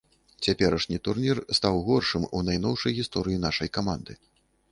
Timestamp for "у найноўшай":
2.39-2.97